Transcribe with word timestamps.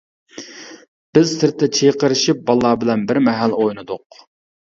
بىز 1.17 1.33
سىرتتا 1.41 1.67
چىقىرىشىپ 1.79 2.41
بالىلار 2.49 2.79
بىلەن 2.85 3.03
بىر 3.11 3.19
مەھەل 3.27 3.53
ئوينىدۇق. 3.59 4.21